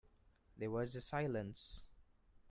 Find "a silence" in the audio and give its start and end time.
0.95-1.83